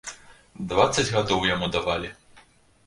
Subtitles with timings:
[0.71, 2.09] Дваццаць гадоў яму давалі!